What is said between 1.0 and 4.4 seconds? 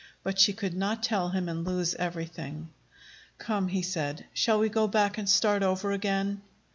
tell him and lose everything. "Come," he said.